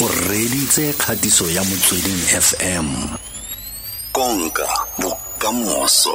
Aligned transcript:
o 0.00 0.06
reditse 0.30 0.92
kgatiso 0.92 1.50
ya 1.50 1.64
motsweding 1.64 2.22
fm 2.46 2.86
konka 4.12 4.68
bokamoso. 5.02 6.14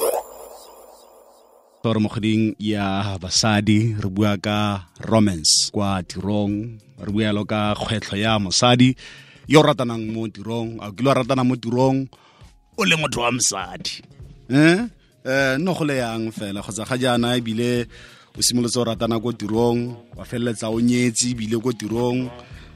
Gore 1.84 2.00
mo 2.00 2.08
kgweding 2.10 2.56
ya 2.60 3.20
basadi 3.20 3.92
re 4.00 4.10
bua 4.10 4.38
ka 4.40 4.88
romance 5.04 5.68
kwa 5.72 6.00
tirong. 6.04 6.80
Re 6.96 7.12
bua 7.12 7.36
lo 7.36 7.44
ka 7.44 7.76
kgwetlho 7.76 8.16
ya 8.18 8.40
mosadi 8.40 8.96
yo 9.52 9.60
o 9.60 9.64
ratanang 9.64 10.08
mo 10.08 10.32
tirong 10.32 10.80
a 10.80 10.88
kile 10.96 11.10
wa 11.10 11.16
ratana 11.20 11.44
mo 11.44 11.60
tirong 11.60 12.08
o 12.80 12.86
le 12.88 12.96
motho 12.96 13.20
wa 13.20 13.36
mosadi. 13.36 14.00
Eh 14.48 14.80
eh 15.28 15.60
no 15.60 15.76
go 15.76 15.84
le 15.84 16.00
yang 16.00 16.32
fela 16.32 16.64
go 16.64 16.72
tsa 16.72 16.88
ga 16.88 16.96
jaana 16.96 17.36
ebile 17.36 17.84
o 18.32 18.40
simolotse 18.40 18.80
o 18.80 18.88
ratana 18.88 19.20
ko 19.20 19.36
tirong 19.36 19.92
wa 20.16 20.24
feleletsa 20.24 20.72
o 20.72 20.80
nyetse 20.80 21.36
ebile 21.36 21.60
ko 21.60 21.76
tirong 21.76 22.32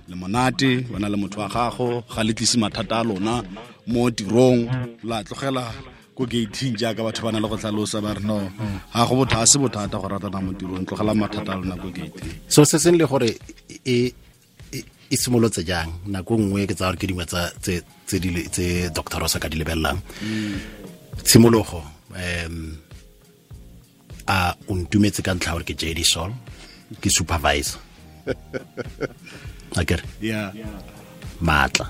le 0.09 0.15
monate 0.15 0.69
bana 0.91 1.07
le 1.09 1.17
motho 1.21 1.39
wa 1.41 1.47
gago 1.55 1.87
ga 2.13 2.21
le 2.23 2.33
tlise 2.37 2.57
mathata 2.63 2.99
a 3.01 3.03
lona 3.09 3.43
mo 3.91 4.09
tirong. 4.17 4.61
La 5.09 5.23
tlogela 5.23 5.63
ko 6.15 6.25
gating 6.25 6.73
jaaka 6.79 7.01
batho 7.05 7.21
ba 7.25 7.31
na 7.31 7.39
le 7.43 7.47
go 7.51 7.57
tlhalosa 7.61 8.01
ba 8.05 8.13
re 8.17 8.23
no 8.29 8.37
ga 8.93 9.01
go 9.07 9.13
botha 9.19 9.45
se 9.51 9.57
bothata 9.61 9.97
go 10.01 10.07
ratana 10.11 10.39
mo 10.45 10.51
tirong 10.59 10.85
tlogela 10.87 11.13
mathata 11.21 11.51
a 11.53 11.59
lona 11.59 11.75
ko 11.81 11.87
gating 11.97 12.33
so 12.53 12.63
se 12.69 12.77
seng 12.83 12.97
le 12.99 13.05
gore 13.11 13.29
e 13.85 13.95
e- 14.73 14.85
e 15.13 15.15
simolotse 15.21 15.61
jang? 15.69 15.89
Nako 16.11 16.35
nngwe 16.37 16.67
ke 16.67 16.75
tsa 16.75 16.85
gore 16.89 16.97
ke 16.99 17.07
dingwe 17.07 17.25
tsa 17.31 17.41
tse 17.63 17.73
doctor 18.07 18.19
di 18.23 18.29
le- 18.35 18.47
tse 18.51 18.65
dr 18.95 19.17
rosa 19.21 19.39
ka 19.39 19.47
di 19.51 19.57
lebelelang. 19.59 19.99
Tshimologo 21.23 21.79
um 22.11 22.55
a 24.27 24.37
o 24.69 24.73
ntumetse 24.75 25.21
ka 25.23 25.31
ntlha 25.35 25.51
gore 25.55 25.63
ke 25.67 25.75
jd 25.79 25.99
sol 26.03 26.31
ke 27.01 27.09
supervisor 27.11 27.79
akere? 29.75 30.03
Yeah. 30.21 30.53
Maatla. 31.41 31.85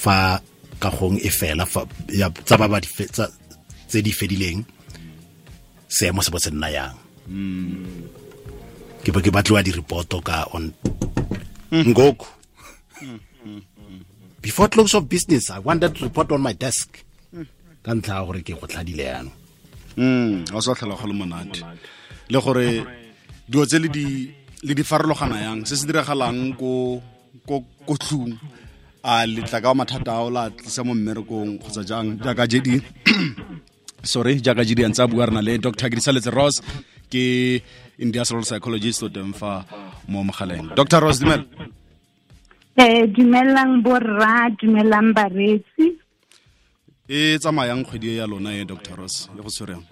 Fa 0.00 0.40
ka 0.80 0.88
gong 0.88 1.20
e 1.20 1.28
fela 1.28 1.68
fa 1.68 1.84
ya 2.08 2.32
tsa 2.32 2.56
ba 2.56 2.64
ba 2.68 2.80
tse 2.80 3.98
di 4.00 4.12
fedileng 4.12 4.64
seemo 5.88 6.24
se 6.24 6.30
bo 6.32 6.38
se 6.40 6.50
nna 6.50 6.68
yang. 6.72 6.96
Ke 9.04 9.12
bo 9.12 9.20
ke 9.20 9.28
batliwa 9.28 9.60
di-reporto 9.60 10.24
ka 10.24 10.48
on 10.56 10.72
ngoku. 11.70 12.28
Before 14.40 14.72
close 14.72 14.96
of 14.96 15.04
business 15.04 15.52
i 15.52 15.60
wanted 15.60 15.92
to 15.92 16.08
report 16.08 16.32
on 16.32 16.40
my 16.40 16.56
desk. 16.56 17.04
Ka 17.84 17.92
ntlha 17.92 18.20
ya 18.20 18.24
gore 18.24 18.40
ke 18.40 18.56
go 18.56 18.64
tlhadile 18.64 19.04
yanong. 19.04 19.36
Mm 20.00 20.48
ga 20.48 20.56
o 20.56 20.64
sa 20.64 20.72
tlhola 20.72 20.96
go 20.96 21.06
le 21.06 21.14
monate. 21.14 21.60
Le 22.32 22.38
gore 22.40 22.66
dilo 23.48 23.64
tse 23.68 23.78
le 23.78 23.88
di 23.92 24.32
le 24.62 24.72
di 24.74 24.84
farologana 24.84 25.38
yang? 25.40 25.64
Se 25.64 25.76
se 25.76 25.86
diragalang 25.86 26.56
ko 26.56 27.00
ko 27.46 27.64
ko 27.86 27.94
tlung. 27.96 28.36
A 29.02 29.24
letla 29.24 29.60
ka 29.60 29.72
mathata 29.72 30.12
a 30.12 30.24
o 30.24 30.28
la 30.28 30.50
tlisa 30.50 30.84
mo 30.84 30.92
mmerekong 30.94 31.56
kgotsa 31.60 31.82
jang? 31.88 32.20
Jaaka 32.20 32.44
jedi 32.44 32.76
sorry 34.12 34.40
jaaka 34.40 34.64
jedi 34.64 34.84
antse 34.84 35.00
a 35.00 35.08
bua 35.08 35.26
rena 35.26 35.40
le 35.40 35.56
dr 35.58 35.88
grisaletse 35.88 36.28
ross 36.28 36.60
ke 37.08 37.60
industrial 37.98 38.44
psychologist 38.44 39.02
o 39.02 39.08
teng 39.08 39.32
fa 39.32 39.64
mo 40.08 40.20
mogaleng. 40.22 40.76
Dr 40.76 41.00
ross 41.00 41.20
dumela. 41.20 41.44
Eh 42.76 43.08
dumelang 43.08 43.80
borra 43.80 44.52
dumelang 44.60 45.16
baretsi 45.16 45.96
e 47.08 47.40
tsamayang 47.40 47.82
kgwedi 47.88 48.08
e 48.12 48.16
ya 48.20 48.26
lona 48.28 48.52
e 48.52 48.68
dr 48.68 48.94
ross? 49.00 49.32
E 49.32 49.40
go 49.40 49.48
tshwereng 49.48 49.84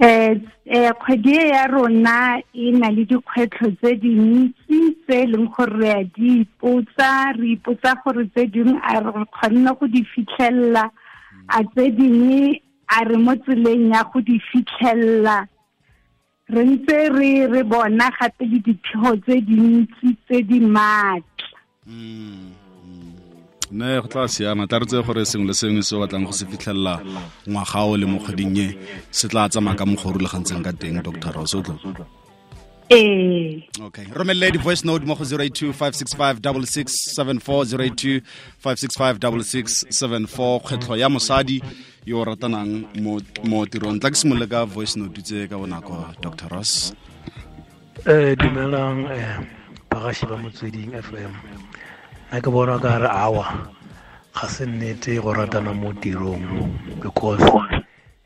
eh 0.00 0.40
eh 0.66 0.90
kgwedi 0.98 1.32
e 1.38 1.48
ya 1.48 1.66
rona 1.66 2.42
e 2.52 2.72
na 2.72 2.90
le 2.90 3.04
dikgwetlho 3.04 3.70
tse 3.78 3.94
dintsi 4.02 4.78
tse 5.06 5.22
e 5.22 5.26
leng 5.26 5.46
gore 5.54 5.78
re 5.78 5.90
a 5.92 6.02
di 6.04 6.40
ipotsa 6.42 7.32
re 7.38 7.52
ipotsa 7.54 7.94
gore 8.02 8.24
tse 8.34 8.46
dingwe 8.50 8.80
a 8.82 9.00
re 9.00 9.24
kgonne 9.30 9.70
go 9.78 9.86
di 9.86 10.02
fitlhelela 10.02 10.90
a 11.48 11.62
tse 11.62 11.90
dingwe 11.94 12.60
a 12.88 13.04
re 13.04 13.16
mo 13.16 13.34
tseleng 13.36 13.92
ya 13.94 14.02
go 14.10 14.20
di 14.20 14.38
fitlhelela. 14.50 15.46
Re 16.48 16.62
ntse 16.64 17.08
re 17.14 17.46
re 17.46 17.62
bona 17.62 18.10
gape 18.18 18.44
le 18.50 18.58
diphego 18.66 19.16
tse 19.22 19.40
dintsi 19.40 20.16
tse 20.26 20.42
di 20.42 20.60
maatla 20.60 21.48
ne 23.70 24.00
go 24.00 24.08
tla 24.08 24.28
siama 24.28 24.66
tla 24.66 24.78
re 24.78 24.86
tse 24.86 25.02
gore 25.06 25.24
sengwe 25.24 25.46
le 25.48 25.54
sengwe 25.54 25.82
se 25.82 25.96
o 25.96 26.00
batlang 26.02 26.26
go 26.26 26.32
se 26.32 26.44
fitlhelela 26.46 27.00
ngwaga 27.48 27.80
o 27.90 27.96
le 27.96 28.06
mo 28.06 28.18
kgweding 28.18 28.58
e 28.58 28.68
se 29.10 29.28
tla 29.28 29.48
tsamaya 29.48 29.76
ka 29.76 29.84
mokgwa 29.86 30.10
o 30.10 30.14
rulagantseng 30.14 30.64
ka 30.64 30.72
teng 30.72 31.02
dr 31.02 31.32
ross 31.32 31.54
o 31.54 31.62
tlo 31.62 31.76
eh 32.90 33.62
okay. 33.80 34.04
Romelele 34.12 34.50
di-voice 34.52 34.84
note 34.84 35.06
mo 35.06 35.14
go 35.14 35.24
082 35.24 35.72
565 35.72 36.40
kgwetlho 40.60 40.96
ya 40.96 41.08
mosadi 41.08 41.62
yo 42.04 42.20
o 42.20 42.24
ratanang 42.24 42.84
mo, 43.00 43.20
mo 43.44 43.64
tirong. 43.64 44.00
Tla 44.00 44.10
ke 44.10 44.16
simolole 44.16 44.46
ka 44.46 44.64
voice 44.64 44.96
note 44.96 45.22
tse 45.22 45.48
ka 45.48 45.56
bonako 45.56 46.04
dr 46.20 46.48
ross. 46.52 46.92
Eh 48.04 48.36
dumelang 48.36 49.08
um 49.08 49.46
bagashi 49.88 50.26
ba 50.28 50.36
motsweding 50.36 50.92
fm 50.92 51.32
a 52.30 52.40
ke 52.40 52.50
bona 52.50 52.78
ka 52.78 52.98
re 52.98 53.08
awa 53.08 53.44
ga 54.34 54.46
se 54.48 54.64
nnete 54.66 55.20
go 55.22 55.32
ratana 55.34 55.72
mo 55.74 55.92
tirong 55.92 56.44
because 57.00 57.42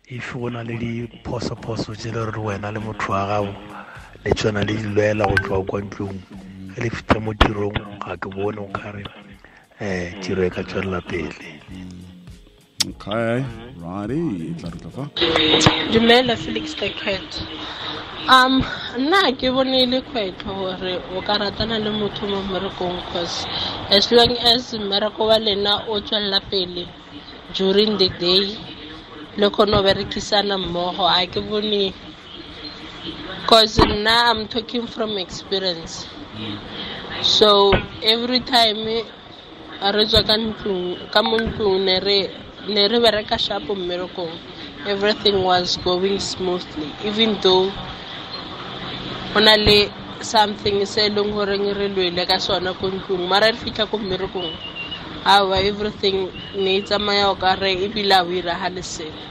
if 0.08 0.32
go 0.34 0.48
na 0.48 0.62
le 0.62 0.74
diphosophoso 0.78 1.94
tse 1.96 2.10
le 2.12 2.22
re 2.30 2.38
wena 2.40 2.72
le 2.72 2.80
motho 2.80 3.12
wa 3.12 3.26
gago 3.26 3.54
le 4.24 4.30
tsona 4.34 4.64
le 4.64 4.74
dilwela 4.74 5.26
go 5.26 5.36
tloa 5.44 5.64
kwa 5.66 5.80
ntlong 5.80 6.18
ge 6.74 6.78
le 6.82 6.88
fitlha 6.90 7.18
mo 7.20 7.32
tirong 7.34 7.76
ga 8.00 8.16
ke 8.16 8.28
bone 8.30 8.58
o 8.58 8.68
kare 8.72 9.04
um 9.80 10.20
tiro 10.22 10.42
e 10.46 10.50
ka 10.50 10.62
tswelela 10.62 11.00
pele 11.02 11.60
okay 12.88 13.44
righty 13.82 14.54
tla 14.58 14.70
dumela 15.92 16.36
felix 16.36 16.74
the 16.74 16.88
cat 16.90 17.30
um 18.28 18.64
nna 18.98 19.32
ke 19.38 19.52
bone 19.52 19.76
e 19.82 19.86
le 19.86 20.00
kgwetlho 20.00 20.54
gore 20.54 20.94
o 21.16 21.20
ka 21.26 21.34
ratana 21.42 21.78
le 21.84 21.90
motho 21.90 22.26
mo 22.26 22.42
mmerekong 22.42 23.00
cause 23.12 23.46
as 23.90 24.10
long 24.12 24.32
as 24.52 24.72
mmereko 24.72 25.26
wa 25.30 25.38
lena 25.38 25.84
o 25.88 26.00
tswelela 26.00 26.40
pele 26.50 26.88
during 27.54 27.98
the 27.98 28.08
day 28.20 28.56
le 29.36 29.50
kgone 29.50 29.76
o 29.76 29.82
berekisana 29.82 30.58
mmogo 30.58 31.04
a 31.08 31.26
ke 31.26 31.40
bone 31.40 31.92
cause 33.46 33.80
nna 33.84 34.30
i'm 34.30 34.48
talking 34.48 34.86
from 34.86 35.18
experience. 35.18 36.06
So 37.22 37.72
every 38.02 38.40
time 38.40 38.84
re 39.94 40.04
tswa 40.06 40.22
ka 41.10 41.22
mo 41.22 41.36
ntlong 41.38 41.84
ne 41.84 42.00
re 42.00 42.47
ne 42.68 42.88
re 42.88 42.98
bereka 43.00 43.38
shapo 43.38 43.74
mmerekong. 43.74 44.36
Everything 44.86 45.42
was 45.42 45.76
going 45.82 46.20
smoothly 46.20 46.92
even 47.04 47.34
though 47.42 47.72
go 49.34 49.40
na 49.40 49.56
le 49.56 49.90
something 50.22 50.86
se 50.86 51.06
e 51.06 51.10
leng 51.10 51.32
goreng 51.32 51.66
re 51.74 51.88
lwele 51.88 52.26
ka 52.26 52.38
sona 52.38 52.74
ko 52.74 52.90
ntlong 52.90 53.28
mara 53.28 53.50
re 53.50 53.58
fitlha 53.58 53.86
ko 53.90 53.98
mmerekong 53.98 54.52
awa 55.24 55.58
everything 55.60 56.30
ne 56.54 56.78
e 56.78 56.82
tsamaya 56.82 57.30
o 57.30 57.34
kare 57.34 57.74
ebile 57.84 58.14
a 58.14 58.22
o 58.22 58.30
iraga 58.30 58.68
le 58.70 58.82
selo 58.82 59.22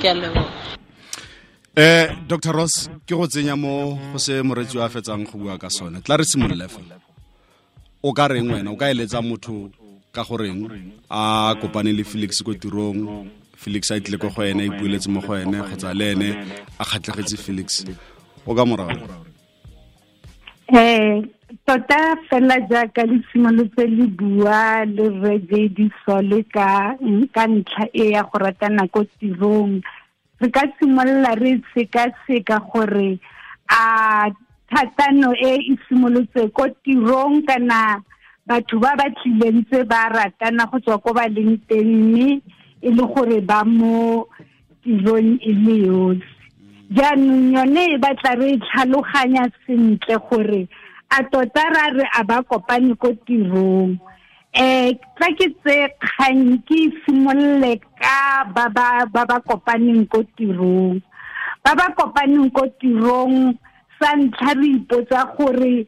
ke 0.00 0.08
a 0.08 0.14
leboga 0.14 0.50
eh 1.76 2.06
dr 2.26 2.52
ross 2.54 2.88
ke 3.06 3.14
go 3.14 3.26
tsenya 3.26 3.56
mo 3.56 3.98
go 4.12 4.18
se 4.18 4.42
moretsi 4.42 4.78
a 4.78 4.88
fetsang 4.88 5.26
go 5.26 5.38
bua 5.38 5.58
ka 5.58 5.68
sone. 5.68 6.00
Tla 6.00 6.16
re 6.16 6.24
simolole 6.24 6.66
o 8.02 8.12
ka 8.12 8.28
reng 8.28 8.50
wena? 8.50 8.70
O 8.70 8.76
ka 8.76 8.86
eletsa 8.90 9.22
motho 9.22 9.70
ka 10.14 10.22
goreng? 10.22 10.70
A 11.10 11.54
kopane 11.60 11.90
le 11.90 12.04
felix 12.06 12.42
ko 12.46 12.54
tirong. 12.54 13.26
Felix 13.58 13.90
a 13.90 13.98
itlile 13.98 14.18
ko 14.22 14.30
go 14.30 14.42
ene 14.42 14.62
a 14.62 14.68
ipueletse 14.70 15.08
mo 15.10 15.20
go 15.20 15.34
ene 15.34 15.58
kgotsa 15.66 15.94
le 15.94 16.06
ene 16.14 16.28
a 16.78 16.84
kgatlhegetse 16.84 17.36
felix. 17.36 17.84
O 18.46 18.54
ka 18.54 18.64
morago 18.64 19.24
eh 20.72 21.20
tota 21.66 22.16
fela 22.28 22.56
jaaka 22.70 23.04
le 23.04 23.20
simolotse 23.32 23.84
le 23.86 24.06
bua 24.08 24.84
le 24.84 25.08
re 25.20 25.38
di 25.68 25.90
sole 26.04 26.42
ka 26.48 26.96
ka 27.34 27.44
ntlha 27.46 27.84
e 27.92 28.10
ya 28.12 28.22
go 28.22 28.38
ratana 28.38 28.88
ko 28.88 29.04
tirong. 29.20 29.82
Re 30.40 30.48
ka 30.50 30.64
simolola 30.78 31.34
re 31.36 31.60
seka-seka 31.74 32.58
gore 32.72 33.18
a 33.68 34.30
thatano 34.72 35.32
e 35.36 35.52
e 35.72 35.76
simolotse 35.88 36.48
ko 36.52 36.68
tirong 36.84 37.44
kana 37.46 38.00
batho 38.46 38.76
ba 38.80 38.92
ba 38.98 39.06
tlileng 39.18 39.64
tse 39.68 39.84
ba 39.84 40.08
ratana 40.12 40.68
go 40.70 40.78
tswa 40.80 40.98
ko 40.98 41.12
ba 41.12 41.24
leng 41.28 41.56
teng 41.68 41.88
mme 41.88 42.40
e 42.82 42.88
le 42.90 43.04
gore 43.12 43.40
ba 43.40 43.64
mo 43.64 44.26
tirong 44.84 45.40
e 45.40 45.52
le 45.64 45.76
yosi 45.88 46.34
jaanong 46.96 47.52
yone 47.56 47.82
e 47.94 47.98
batla 47.98 48.36
re 48.36 48.58
tlhaloganya 48.60 49.48
sentle 49.64 50.16
gore 50.28 50.68
a 51.10 51.22
tota 51.30 51.64
ra 51.74 51.86
re 51.96 52.04
a 52.18 52.24
ba 52.24 52.42
kopane 52.42 52.94
ko 52.98 53.14
tirong. 53.26 53.98
Eh 54.54 54.94
tla 55.18 55.28
ke 55.38 55.46
tse 55.62 55.76
kgang 56.02 56.62
ke 56.66 56.78
simolole 57.02 57.78
ka 57.98 58.46
ba 58.54 58.66
ba 58.70 59.06
ba 59.06 59.22
ba 59.26 59.38
kopaneng 59.42 60.06
ko 60.06 60.22
tirong. 60.38 61.02
Ba 61.62 61.74
ba 61.74 61.90
kopaneng 61.98 62.50
ko 62.54 62.66
tirong 62.82 63.54
sa 63.98 64.14
ntlha 64.18 64.54
re 64.58 64.68
ipotsa 64.78 65.34
gore 65.34 65.86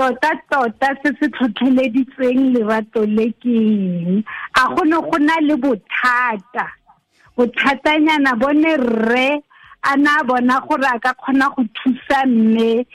tota-tota 0.00 0.88
se 1.02 1.12
se 1.20 1.28
tlhotlheleditseng 1.28 2.40
lerato 2.54 3.04
le 3.04 3.26
ke 3.42 3.52
eng? 3.52 4.24
A 4.56 4.62
go 4.72 4.84
ne 4.88 4.96
go 4.96 5.18
na 5.20 5.36
le 5.44 5.56
bothata. 5.60 6.66
Bothatanyana 7.36 8.32
bone 8.40 8.72
rre 8.80 9.28
a 9.84 9.96
na 9.96 10.22
bona 10.24 10.60
gore 10.66 10.88
a 10.88 10.96
ka 11.04 11.12
kgona 11.20 11.52
go 11.54 11.64
thusa 11.76 12.24
mme 12.26 12.86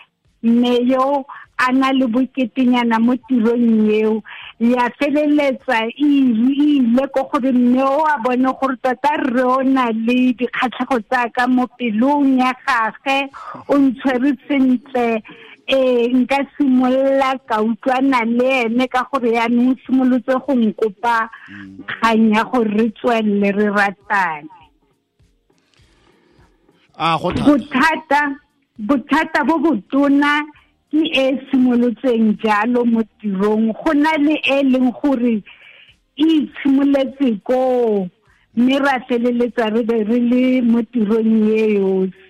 mme 0.44 0.74
yo 0.90 1.26
a 1.58 1.72
na 1.72 1.92
le 1.94 2.08
boketenyana 2.08 2.98
mo 3.00 3.14
tirong 3.30 3.86
eo. 4.02 4.24
Ya 4.60 4.90
feleletsa 4.98 5.86
e 5.86 6.10
ile 6.10 7.06
ko 7.14 7.30
gore 7.30 7.54
mme 7.54 7.84
o 7.86 8.02
a 8.02 8.18
bone 8.18 8.50
gore 8.60 8.82
tota 8.82 9.14
rre 9.22 9.46
o 9.46 9.62
na 9.62 9.92
le 9.94 10.34
dikgatlhego 10.34 11.00
tsaka 11.06 11.46
mo 11.48 11.70
pelong 11.78 12.42
ya 12.42 12.54
gage 12.66 13.30
o 13.70 13.78
ntshwere 13.78 14.34
sentle 14.50 15.22
eh 15.68 16.14
nka 16.14 16.46
simolola 16.58 17.38
ka 17.50 17.62
utlwana 17.62 18.22
le 18.26 18.50
ene 18.66 18.88
ka 18.88 19.02
gore 19.12 19.32
yaanong 19.34 19.76
simolotse 19.86 20.34
go 20.46 20.54
nkopa 20.54 21.30
kgang 21.90 22.34
ya 22.36 22.44
gore 22.44 22.70
re 22.78 22.90
tswelele 22.94 23.52
re 23.52 23.68
ratane. 23.74 24.50
Bothata 27.46 28.22
bothata 28.78 29.44
bo 29.48 29.58
botona 29.60 30.46
ke 30.92 31.02
e 31.02 31.26
simolotseng 31.50 32.38
jalo 32.44 32.86
mo 32.86 33.02
tirong. 33.20 33.74
Go 33.74 33.94
na 33.94 34.14
le 34.22 34.36
e 34.46 34.64
leng 34.64 34.92
gore 35.02 35.42
e 35.42 36.24
itshimoletse 36.24 37.42
ko 37.44 38.08
mme 38.56 38.76
ra 38.80 39.00
feleletsa 39.08 39.74
re 39.74 39.82
be 39.84 39.98
re 40.04 40.20
le 40.20 40.62
mo 40.62 40.80
tirong 40.94 41.50
ye 41.50 41.76
yosi 41.80 42.25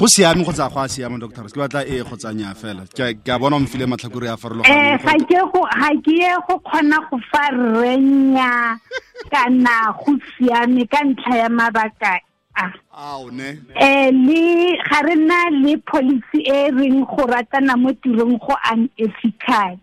go 0.00 0.06
siame 0.06 0.42
go 0.44 0.52
tsa 0.52 0.70
go 0.72 0.80
a 0.80 0.88
siame 0.88 1.18
doctor 1.20 1.44
ke 1.44 1.60
batla 1.60 1.84
e 1.84 2.00
go 2.00 2.16
tsanya 2.16 2.54
fela 2.56 2.86
ke 2.96 3.28
a 3.28 3.38
bona 3.38 3.56
o 3.56 3.60
mfile 3.60 3.84
matlhakore 3.84 4.32
a 4.32 4.36
farologaneng 4.40 4.96
ga 4.96 5.14
ke 5.28 5.40
go 5.52 5.60
ga 5.68 5.90
ke 6.06 6.14
ye 6.16 6.30
go 6.48 6.56
kgona 6.64 6.98
go 7.10 7.18
fa 7.28 7.42
renya 7.52 8.80
kana 9.28 9.92
go 10.00 10.16
siame 10.38 10.88
ka 10.88 11.04
ntlha 11.04 11.36
ya 11.42 11.48
mabaka 11.52 12.16
a 12.56 12.72
ao 12.96 13.28
ne 13.28 13.60
eh 13.76 14.08
le 14.08 14.72
ga 14.88 15.02
re 15.04 15.16
na 15.20 15.40
le 15.60 15.76
policy 15.92 16.48
e 16.48 16.72
reng 16.72 17.04
go 17.04 17.28
ratana 17.28 17.76
mo 17.76 17.92
tirong 18.00 18.40
go 18.40 18.56
unethical 18.72 19.76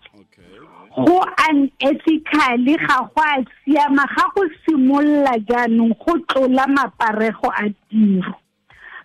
go 0.98 1.22
unethical 1.46 2.66
ga 2.66 2.98
go 3.14 3.22
a 3.22 3.46
siama 3.62 4.10
ga 4.18 4.26
go 4.34 4.50
simolola 4.66 5.38
jaanong 5.46 5.94
go 6.02 6.18
tlola 6.26 6.66
maparego 6.66 7.54
a 7.54 7.70
tiro 7.86 8.34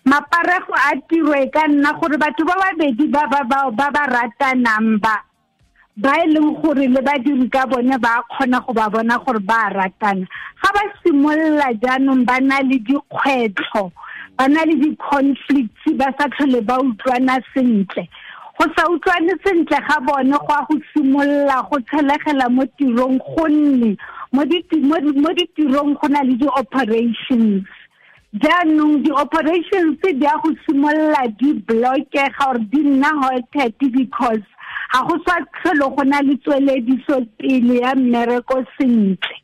maparego 0.04 0.74
a 0.74 0.96
tiro 1.08 1.32
e 1.34 1.46
ka 1.50 1.66
nna 1.68 1.92
gore 1.98 2.16
batho 2.18 2.44
ba 2.44 2.54
babedi 2.58 3.06
ba 3.06 3.26
ba 3.30 4.02
ratanang 4.06 4.98
ba 5.00 5.22
ba 5.96 6.16
e 6.24 6.26
leng 6.26 6.56
gore 6.56 6.88
le 6.88 7.00
badiri 7.04 7.50
ka 7.52 7.66
bone 7.66 7.98
ba 8.00 8.24
kgona 8.30 8.64
go 8.64 8.72
ba 8.72 8.88
bona 8.88 9.18
gore 9.20 9.38
ba 9.40 9.68
ratana. 9.68 10.26
Ga 10.62 10.70
ba 10.72 10.82
simolola 11.02 11.68
jaanong 11.82 12.24
ba 12.24 12.40
na 12.40 12.60
le 12.64 12.78
dikgwetlho 12.80 13.92
ba 14.38 14.48
na 14.48 14.64
le 14.64 14.74
di-conflicts 14.80 15.92
ba 15.94 16.08
sa 16.16 16.28
tlhole 16.32 16.64
ba 16.64 16.80
utlwana 16.80 17.36
sentle. 17.52 18.08
Go 18.56 18.64
sa 18.72 18.88
utlwane 18.88 19.36
sentle 19.44 19.76
ga 19.84 20.00
bone 20.00 20.32
go 20.32 20.52
a 20.56 20.64
go 20.64 20.80
simolola 20.96 21.60
go 21.68 21.76
tshelegela 21.84 22.48
mo 22.48 22.64
tirong 22.80 23.20
gonne 23.20 23.96
mo 24.32 24.42
ditirong 24.48 25.92
go 26.00 26.08
na 26.08 26.22
le 26.24 26.34
di-operations 26.40 27.68
jaanong 28.32 29.04
di-operations 29.04 30.00
di 30.00 30.24
a 30.24 30.32
go 30.40 30.56
simolola 30.64 31.28
di 31.36 31.52
blockega 31.68 32.32
gore 32.38 32.64
di 32.72 32.80
nna 32.80 33.10
halted 33.20 33.76
because 33.92 34.40
ga 34.92 35.00
go 35.04 35.20
sa 35.26 35.36
tlhole 35.60 35.92
go 35.92 36.02
na 36.02 36.20
le 36.24 36.36
tswelediso 36.40 37.20
pele 37.36 37.84
ya 37.84 37.92
mmereko 37.94 38.64
sentle. 38.80 39.36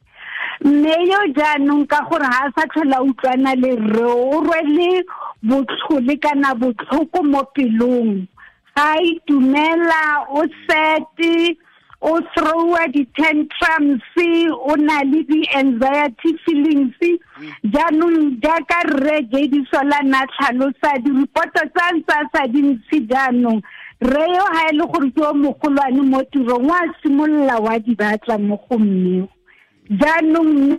Mme 0.64 0.94
yo 1.04 1.20
jaanong 1.36 1.84
ka 1.86 2.00
gore 2.08 2.24
ga 2.24 2.48
a 2.48 2.52
sa 2.56 2.64
tlhola 2.72 2.96
a 2.96 3.04
utlwana 3.04 3.52
le 3.60 3.76
rre 3.76 4.08
o 4.08 4.40
rwele 4.40 5.04
botlhole 5.44 6.16
kana 6.24 6.54
botlhoko 6.56 7.22
mo 7.28 7.44
pelong. 7.52 8.24
Ga 8.72 8.96
a 8.96 9.04
itumela 9.04 10.32
o 10.32 10.48
sete 10.64 11.60
o 12.00 12.20
throwa 12.34 12.86
di-tantrums 12.94 14.02
o 14.54 14.76
na 14.76 15.02
le 15.02 15.22
di-anxiety 15.26 16.30
feelings. 16.44 16.94
Jaanong 17.64 18.38
jaaka 18.42 18.78
rre 18.86 19.22
jedisola 19.32 20.02
na 20.04 20.26
tlhalosa 20.26 20.98
diripoto 21.02 21.62
tsa 21.74 21.86
ntse 21.96 22.14
a 22.14 22.22
sa 22.32 22.46
dintsi 22.46 23.02
jaanong 23.10 23.62
rre 24.00 24.24
yo 24.30 24.44
ga 24.54 24.62
e 24.70 24.72
le 24.78 24.84
gore 24.86 25.10
ke 25.10 25.22
o 25.26 25.34
mogolwane 25.34 26.02
mo 26.02 26.22
tirong 26.30 26.66
wa 26.70 26.80
simolola 27.02 27.58
wa 27.58 27.78
di 27.78 27.94
batla 27.94 28.38
mo 28.38 28.56
go 28.68 28.78
mmeo 28.78 29.26
jaanong 29.90 30.78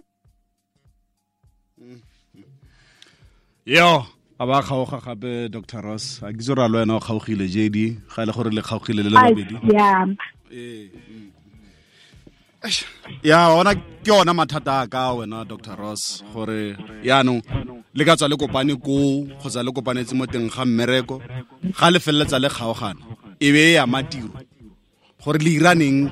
yo 3.65 3.91
a 4.39 4.45
ba 4.47 4.63
kgaoga 4.63 4.99
gape 5.03 5.51
dr 5.51 5.81
ross. 5.83 6.23
A 6.23 6.31
ke 6.31 6.39
itse 6.39 6.47
gore 6.55 6.63
a 6.63 6.71
le 6.71 6.79
wena 6.79 6.95
o 6.95 6.99
kgaogile 7.03 7.47
jd 7.47 7.99
ga 8.07 8.23
e 8.23 8.25
le 8.25 8.31
gore 8.31 8.51
le 8.55 8.61
kgaogile 8.63 9.03
le 9.03 9.11
le 9.11 9.75
a 9.79 10.07
siama 10.49 11.39
ya 13.23 13.49
ona 13.49 13.75
ke 13.75 14.11
ona 14.11 14.33
mathata 14.33 14.81
a 14.81 14.87
ka 14.87 15.13
wena 15.13 15.45
dr 15.45 15.75
ross 15.75 16.23
gore 16.33 16.75
yaanong 17.03 17.41
le 17.93 18.03
ka 18.05 18.15
tswa 18.15 18.29
le 18.29 18.35
kopane 18.35 18.75
koo 18.75 19.25
kgotsa 19.39 19.63
le 19.63 19.71
kopanetse 19.71 20.13
mo 20.15 20.25
teng 20.25 20.49
ga 20.49 20.65
mmereko 20.65 21.21
ga 21.79 21.87
le 21.91 21.99
feleletsa 21.99 22.39
le 22.39 22.49
kgaogana 22.49 23.01
e 23.39 23.51
be 23.53 23.61
e 23.73 23.77
ama 23.77 24.03
tiro 24.03 24.29
gore 25.23 25.39
le 25.39 25.51
iraneng 25.55 26.09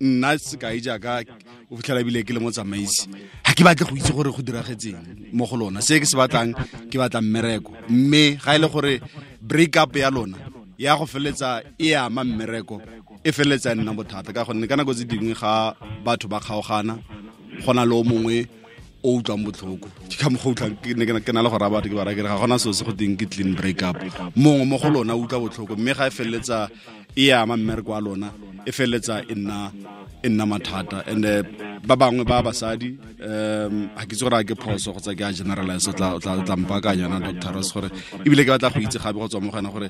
nna 0.00 0.38
sekai 0.38 0.80
jaaka 0.80 1.24
o 1.70 1.76
fitlhela 1.76 2.00
ebile 2.00 2.22
ke 2.22 2.32
le 2.32 2.40
mo 2.40 2.50
tsamaisi 2.50 3.08
ga 3.44 3.52
ke 3.54 3.62
batle 3.64 3.86
go 3.90 3.96
itse 3.96 4.12
gore 4.14 4.30
go 4.30 4.42
diragetseng 4.42 4.96
mo 5.32 5.46
go 5.46 5.56
lona. 5.56 5.80
Se 5.82 5.98
ke 5.98 6.06
se 6.06 6.16
batlang 6.16 6.54
ke 6.90 6.96
batla 6.98 7.20
mmereko. 7.20 7.72
Mme 7.88 8.38
ga 8.38 8.54
e 8.54 8.58
le 8.58 8.68
gore 8.68 9.00
break 9.42 9.76
up 9.76 9.96
ya 9.96 10.10
lona 10.10 10.38
ya 10.78 10.96
go 10.96 11.06
feleletsa 11.06 11.62
e 11.78 11.94
ama 11.94 12.24
mmereko 12.24 12.80
e 13.28 13.32
feleletsa 13.32 13.74
nna 13.74 13.92
bothata. 13.92 14.32
Ka 14.32 14.44
gonne 14.44 14.66
ka 14.66 14.76
nako 14.76 14.92
tse 14.94 15.04
dingwe 15.04 15.34
ga 15.36 15.74
batho 16.04 16.28
ba 16.28 16.40
kgaogana 16.40 16.94
go 17.64 17.72
na 17.72 17.84
le 17.84 17.94
o 17.94 18.02
mongwe 18.02 18.48
o 19.04 19.20
utlwang 19.20 19.44
botlhoko. 19.44 19.88
Ke 20.08 20.16
ka 20.16 20.30
mo 20.30 20.38
go 20.40 20.50
utlwang 20.52 20.76
ke 20.80 21.32
na- 21.32 21.42
le 21.42 21.48
gore 21.50 21.64
a 21.66 21.70
batho 21.70 21.88
ke 21.88 21.94
ba 21.94 22.04
rakere 22.08 22.28
ga 22.28 22.40
gona 22.40 22.56
seo 22.58 22.72
se 22.72 22.84
go 22.84 22.92
teng 22.92 23.16
ke 23.16 23.28
clean 23.28 23.54
break 23.54 23.82
up 23.82 23.96
mongwe 24.34 24.64
mo 24.66 24.78
go 24.78 24.88
lona 24.88 25.12
o 25.14 25.20
utlwa 25.20 25.44
botlhoko 25.44 25.76
mme 25.76 25.92
ga 25.94 26.06
e 26.08 26.10
feleletsa 26.10 26.68
e 27.16 27.30
ama 27.32 27.56
mmereko 27.56 27.92
wa 27.92 28.00
lona 28.00 28.28
e 28.64 28.72
feleletsa 28.72 29.22
e 29.28 29.34
nna 29.34 29.72
e 30.24 30.28
nna 30.28 30.46
mathata. 30.46 31.04
And 31.06 31.24
eh, 31.24 31.42
ba 31.84 31.96
bangwe 31.96 32.24
ba 32.24 32.42
basadi 32.42 32.96
um 33.20 33.90
ga 33.92 34.04
ke 34.08 34.12
itse 34.16 34.24
gore 34.24 34.40
a 34.40 34.44
ke 34.44 34.56
phoso 34.56 34.96
kgotsa 34.96 35.12
ke 35.12 35.22
a 35.22 35.32
generalize 35.32 35.88
o 35.88 35.92
tla 35.92 36.56
mpakanya 36.56 37.04
yona 37.04 37.20
doctor 37.20 37.52
ros 37.52 37.72
gore 37.74 37.90
ebile 38.24 38.44
ke 38.44 38.50
batla 38.56 38.72
go 38.72 38.80
itse 38.80 38.98
gape 38.98 39.18
go 39.20 39.28
tswa 39.28 39.40
mo 39.44 39.50
go 39.52 39.60
gore 39.68 39.88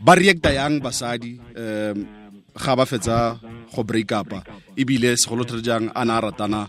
ba 0.00 0.14
reacta 0.16 0.50
yang 0.50 0.80
basadi 0.80 1.38
um 1.54 2.21
ga 2.56 2.76
ba 2.76 2.84
fetsa 2.84 3.38
go 3.74 3.82
break 3.82 4.12
upa 4.12 4.42
ebile 4.76 5.16
segolo 5.16 5.44
thata 5.44 5.62
jang 5.62 5.90
a 5.94 6.04
na 6.04 6.18
a 6.18 6.20
ratana 6.20 6.68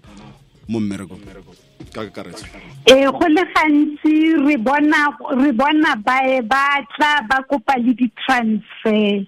mo 0.68 0.80
mmerekong 0.80 1.24
ka 1.94 2.06
kakaretso. 2.08 2.46
Ee 2.88 3.06
go 3.06 3.28
le 3.28 3.44
gantsi 3.54 4.34
re 4.48 4.56
bona 4.58 5.12
re 5.36 5.52
bona 5.52 5.96
ba 5.96 6.18
ba 6.42 6.80
tla 6.96 7.22
ba 7.30 7.44
kopa 7.44 7.78
le 7.78 7.94
di-transfer. 7.94 9.28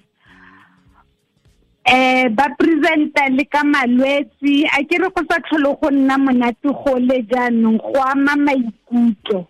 Eh 1.85 2.29
ba 2.29 2.49
presenta 2.57 3.29
le 3.29 3.45
ka 3.45 3.61
malwetsi 3.63 4.65
a 4.71 4.81
ke 4.87 4.97
re 4.97 5.09
go 5.13 5.21
sa 5.29 5.37
tlhole 5.43 5.75
go 5.79 5.89
nna 5.91 6.17
monate 6.17 6.65
go 6.65 6.97
le 6.97 7.21
jaanong 7.29 7.77
go 7.77 8.01
ama 8.01 8.33
maikutlo. 8.35 9.47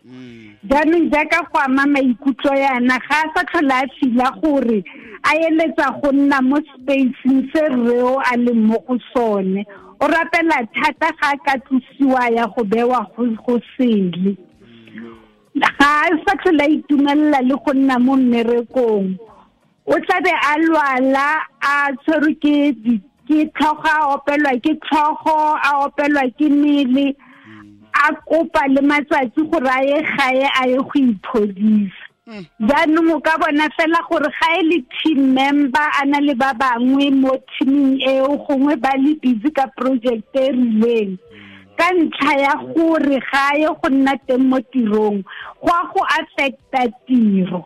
Jaanong 0.66 1.08
jaaka 1.14 1.46
go 1.54 1.60
ama 1.62 1.86
maikutlo 1.86 2.52
yana 2.52 3.00
ga 3.00 3.24
a 3.24 3.32
sa 3.36 3.42
tlhole 3.46 3.72
a 3.72 3.88
fila 4.00 4.32
gore 4.42 4.84
a 5.26 5.34
eletsa 5.48 5.88
go 6.02 6.12
nna 6.12 6.42
mo 6.42 6.58
spaceng 6.62 7.50
se 7.52 7.62
rreo 7.74 8.22
a 8.22 8.38
leng 8.38 8.62
mo 8.68 8.78
go 8.88 8.98
sone. 9.14 9.66
O 10.00 10.08
rapela 10.08 10.62
thata 10.76 11.10
ga 11.20 11.32
a 11.34 11.38
ka 11.46 11.54
tlosiwa 11.66 12.30
ya 12.36 12.46
go 12.48 12.64
bewa 12.64 13.02
go 13.18 13.60
sele. 13.78 14.38
Ga 15.58 15.90
a 16.06 16.10
sa 16.26 16.36
tlhole 16.38 16.62
a 16.62 16.70
itumelela 16.78 17.42
le 17.42 17.56
go 17.66 17.74
nna 17.74 18.00
mo 18.00 18.16
mmerekong. 18.16 19.18
O 19.88 20.00
tla 20.00 20.22
be 20.22 20.30
a 20.30 20.54
lwala 20.62 21.42
a 21.62 21.92
tshwerwe 22.06 22.34
ke 22.42 22.56
ke 23.28 23.50
tlhogo 23.58 23.90
a 23.90 24.14
opelwa 24.14 24.54
ke 24.62 24.78
tlhogo 24.86 25.58
a 25.58 25.90
opelwa 25.90 26.30
ke 26.38 26.50
mmele. 26.50 27.16
A 27.96 28.14
kopa 28.30 28.68
le 28.70 28.82
matsatsi 28.82 29.42
gore 29.50 29.72
a 29.74 29.82
ye 29.82 30.02
gae 30.04 30.50
a 30.62 30.68
ye 30.70 30.78
go 30.78 30.94
iphodisa 30.94 32.05
jaanong 32.26 33.14
o 33.14 33.20
ka 33.22 33.38
bona 33.38 33.70
fela 33.78 34.02
gore 34.10 34.30
ga 34.34 34.48
e 34.58 34.62
le 34.66 34.80
team 34.98 35.34
member 35.34 35.90
a 36.02 36.06
na 36.10 36.18
le 36.20 36.34
ba 36.34 36.54
bangwe 36.58 37.12
mo 37.14 37.38
teaming 37.54 38.02
eo 38.02 38.34
gongwe 38.46 38.76
ba 38.82 38.98
le 38.98 39.14
busy 39.22 39.52
ka 39.54 39.70
project 39.78 40.34
e 40.34 40.50
rileng. 40.58 41.18
Ka 41.78 41.88
ntlha 41.94 42.34
ya 42.42 42.54
gore 42.74 43.22
ga 43.30 43.46
ye 43.62 43.70
go 43.70 43.90
nna 43.94 44.18
teng 44.26 44.50
mo 44.50 44.58
tirong 44.74 45.22
go 45.62 45.70
a 45.70 45.86
go 45.94 46.02
affecta 46.18 46.90
tiro. 47.06 47.62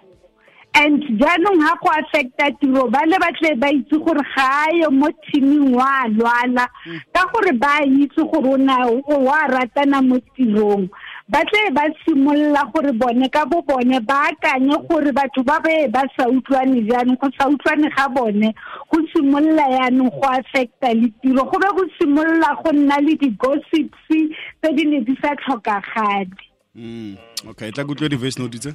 And 0.76 1.08
jaanong 1.08 1.64
ga 1.64 1.80
go 1.80 1.90
affecta 1.96 2.52
tiro 2.60 2.92
ba 2.92 3.08
le 3.08 3.16
batle 3.16 3.56
ba 3.56 3.72
itse 3.72 3.96
gore 3.96 4.24
ga 4.36 4.68
ayo 4.68 4.92
mo 4.92 5.08
teaming 5.32 5.72
wa 5.72 6.04
lwala. 6.12 6.68
Ka 7.16 7.32
gore 7.32 7.56
ba 7.56 7.80
itse 7.88 8.28
gore 8.28 8.60
o 8.60 9.16
wa 9.24 9.40
ratana 9.48 10.04
mo 10.04 10.20
tirong 10.36 10.92
ba 11.30 11.42
tle 11.46 11.70
ba 11.72 11.84
simolola 12.06 12.66
gore 12.74 12.92
bone 12.94 13.30
ka 13.30 13.46
bo 13.46 13.62
bone 13.62 14.00
ba 14.02 14.30
akanye 14.34 14.74
gore 14.90 15.12
batho 15.14 15.44
ba 15.46 15.60
be 15.62 15.88
ba 15.88 16.02
sa 16.18 16.26
utlwane 16.26 16.82
jaanong 16.90 17.18
go 17.22 17.30
sa 17.38 17.46
utlwane 17.48 17.86
ga 17.96 18.08
bone 18.10 18.50
go 18.90 18.98
simolola 19.14 19.66
yaanong 19.78 20.10
go 20.10 20.26
affecta 20.26 20.90
le 20.94 21.14
tiro. 21.22 21.46
Go 21.46 21.60
be 21.62 21.70
go 21.78 21.84
simolola 22.02 22.58
go 22.64 22.72
nna 22.74 22.98
le 23.06 23.14
di-gossips 23.16 23.98
tse 24.10 24.74
di 24.74 24.84
ne 24.86 25.02
di 25.06 25.14
sa 25.22 25.36
tlhokagadi 25.36 26.50
Mm, 26.76 27.18
okay 27.50 27.72
tla 27.72 27.84
kutlwe 27.84 28.10
di-voice 28.10 28.40
note 28.40 28.58
tse? 28.60 28.74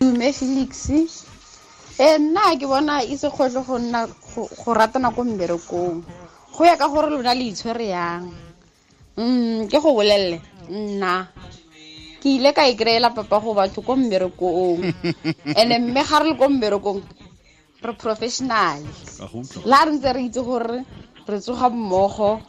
Mme 0.00 0.32
felix 0.32 0.90
e 2.00 2.18
nna 2.18 2.56
ke 2.60 2.66
bona 2.68 3.00
e 3.04 3.16
se 3.16 3.28
kgotlhe 3.32 3.64
go 3.64 3.78
nna 3.78 4.06
go- 4.06 4.74
ratana 4.74 5.08
ko 5.14 5.24
mmerekong. 5.24 6.02
Go 6.56 6.64
ya 6.64 6.76
ka 6.76 6.88
gore 6.88 7.08
lona 7.10 7.32
le 7.34 7.48
itshwere 7.52 7.86
yang? 7.88 8.28
Mm 9.16 9.68
ke 9.68 9.80
go 9.80 9.92
bolelele 9.96 10.40
nna 10.70 11.28
ke 12.20 12.28
ile 12.36 12.50
ka 12.56 12.66
e 12.66 12.74
kry-ela 12.74 13.14
papa 13.14 13.38
go 13.40 13.54
batho 13.54 13.80
ko 13.86 13.96
mmerekong 13.96 14.82
and-e 15.58 15.76
mme 15.78 16.02
ga 16.02 16.18
re 16.20 16.30
le 16.30 16.36
ko 16.36 16.46
mmerekong 16.48 17.00
re 17.86 17.92
professional 17.94 18.80
la 19.64 19.84
re 19.86 19.92
ntse 19.94 20.10
re 20.12 20.22
itse 20.26 20.42
gore 20.42 20.82
re 21.26 21.38
tsoga 21.40 21.68
mmogo 21.70 22.40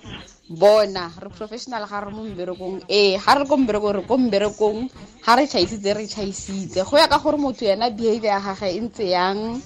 bona 0.50 1.12
re 1.20 1.30
professional 1.30 1.84
ga 1.86 2.00
re 2.00 2.12
mo 2.16 2.24
mberekong 2.24 2.88
ee 2.90 3.20
ga 3.20 3.34
re 3.36 3.46
ko 3.46 3.56
mberekong 3.58 3.94
re 4.00 4.04
ko 4.08 4.16
mberekong 4.18 4.80
ga 5.26 5.36
re 5.36 5.44
tšhaisitse 5.48 5.92
re 5.94 6.06
tšhaisitse 6.08 6.80
go 6.88 6.96
ya 6.98 7.12
ka 7.12 7.20
gore 7.20 7.38
motho 7.38 7.66
yena 7.68 7.92
behavior 7.92 8.32
ya 8.34 8.40
gage 8.40 8.68
e 8.72 8.80
ntse 8.80 9.06
yang 9.12 9.60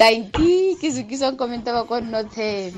tanki 0.00 0.78
ke 0.80 0.88
zukisang 0.94 1.36
commenta 1.36 1.74
ba 1.74 1.84
ko 1.84 2.00
nnoten 2.00 2.72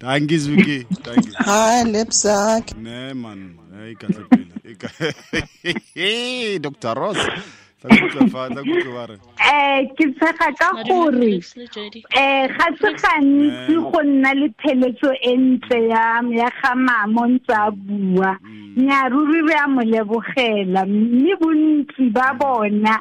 dankie 0.00 0.38
zwiki 0.38 0.86
dankie 1.04 1.32
hayi 1.46 1.84
lebsak 1.92 2.64
ne 2.76 3.14
man 3.14 3.40
hayi 3.76 3.94
kahle 3.96 4.24
Hey, 5.94 6.58
dr 6.58 6.94
ross. 6.94 7.18
Eh, 9.50 9.80
ke 9.96 10.04
tshega 10.16 10.48
ka 10.58 10.68
gore 10.84 11.32
um 11.32 11.40
eh, 12.12 12.44
ga 12.56 12.66
se 12.80 12.90
gantsi 13.00 13.74
go 13.92 14.00
nna 14.04 14.32
le 14.40 14.48
pheletso 14.60 15.10
e 15.30 15.36
ntle 15.36 15.78
ya 15.88 16.20
ga 16.60 16.72
mamo 16.74 17.24
ntse 17.26 17.52
a 17.56 17.70
bua. 17.70 18.36
Nyaaruri 18.76 19.40
re 19.48 19.56
a 19.64 19.66
mo 19.68 19.82
lebogela 19.92 20.84
mme 20.86 21.32
bontsi 21.40 22.04
ba 22.12 22.34
bona 22.40 23.00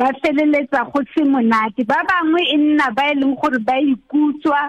ba 0.00 0.08
feleletsa 0.24 0.80
go 0.92 1.02
se 1.14 1.22
monate. 1.28 1.84
Ba 1.84 1.98
bangwe 2.08 2.40
e 2.40 2.56
nna 2.56 2.88
ba 2.96 3.04
e 3.12 3.14
leng 3.20 3.36
gore 3.36 3.58
ba 3.60 3.76
ikutswa 3.76 4.60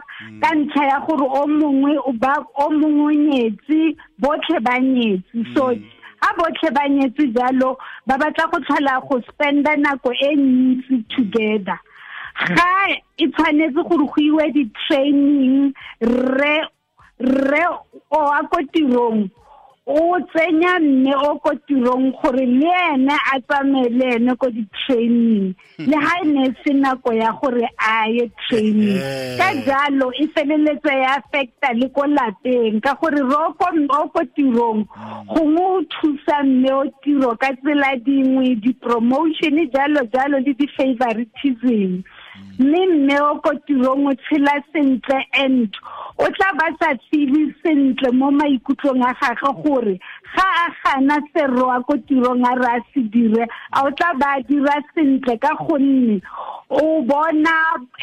ka 0.43 0.49
ntlha 0.59 0.83
ya 0.91 0.97
gore 1.07 1.23
o 1.23 1.47
mongwe 1.47 1.95
o 2.03 2.11
ba- 2.19 2.43
o 2.59 2.67
mongwe 2.69 3.15
o 3.15 3.15
nyetse 3.15 3.95
botlhe 4.19 4.59
ba 4.59 4.75
nyetse. 4.79 5.55
So 5.55 5.69
a 5.71 6.29
botlhe 6.37 6.69
ba 6.75 6.83
nyetse 6.89 7.31
jalo 7.33 7.77
ba 8.05 8.17
batla 8.19 8.51
go 8.51 8.59
tlhola 8.59 8.99
go 9.07 9.21
spenda 9.29 9.75
nako 9.77 10.11
e 10.11 10.35
ntsi 10.35 10.99
together. 11.15 11.79
Ga 12.35 12.69
e 13.17 13.27
tshwanetse 13.31 13.81
gore 13.87 14.03
go 14.11 14.19
iwe 14.27 14.51
di-training 14.51 15.73
re 16.11 16.55
re 17.19 17.63
o 18.11 18.19
a 18.35 18.43
ko 18.51 18.59
tirong 18.73 19.29
o 19.91 20.17
tsenya 20.31 20.79
mme 20.79 21.13
o 21.27 21.35
ko 21.43 21.51
tirong 21.67 22.11
gore 22.21 22.45
le 22.45 22.71
ene 22.93 23.11
a 23.33 23.39
tsamaye 23.43 23.89
le 23.89 24.05
ene 24.15 24.35
ko 24.39 24.47
di-training. 24.49 25.53
Le 25.79 25.97
ha 26.05 26.13
e 26.23 26.25
ne 26.31 26.45
e 26.47 26.53
se 26.63 26.73
nako 26.73 27.11
ya 27.13 27.31
gore 27.41 27.67
a 27.77 28.07
ye 28.09 28.29
training. 28.47 28.97
Ka 29.37 29.49
jalo 29.67 30.11
e 30.21 30.27
feleletsa 30.35 30.93
ya 31.01 31.17
affecta 31.19 31.73
le 31.75 31.89
ko 31.89 32.05
lapeng. 32.07 32.79
Ka 32.81 32.95
gore 33.01 33.19
re 33.19 33.35
o 33.35 33.51
ko- 33.59 33.87
o 33.99 34.07
ko 34.15 34.21
tirong 34.35 34.85
gongwe 35.35 35.65
o 35.75 35.81
thusa 35.95 36.43
mme 36.43 36.71
o 36.71 36.83
tiro 37.03 37.35
ka 37.35 37.51
tsela 37.61 37.95
dingwe 38.05 38.55
di-promotion 38.63 39.59
jalo 39.73 40.07
jalo 40.13 40.39
le 40.39 40.53
di-favoritism 40.53 42.01
mme 42.59 42.81
mme 42.87 43.15
o 43.21 43.35
ko 43.43 43.51
tirong 43.67 44.07
o 44.11 44.13
tshela 44.23 44.55
sentle 44.73 45.19
and 45.43 45.69
o 46.19 46.27
tla 46.35 46.49
ba 46.59 46.67
sa 46.79 46.89
tsebe 47.03 47.43
sentle 47.63 48.11
mo 48.13 48.31
maikutlong 48.31 49.03
a 49.07 49.13
gagwe 49.21 49.51
gore 49.63 49.95
ga 50.35 50.47
a 50.63 50.67
gana 50.83 51.17
seroa 51.33 51.79
ko 51.87 51.95
tirong 52.07 52.43
a 52.45 52.53
re 52.59 52.69
a 52.75 52.79
se 52.93 53.01
dire 53.13 53.47
a 53.71 53.85
o 53.85 53.91
tla 53.91 54.13
ba 54.19 54.35
dira 54.49 54.77
sentle. 54.93 55.37
Ka 55.41 55.55
gonne 55.63 56.21
o 56.69 57.01
bona 57.01 57.55